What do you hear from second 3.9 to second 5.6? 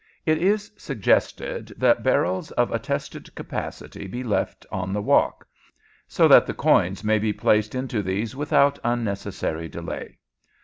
be left on the walk,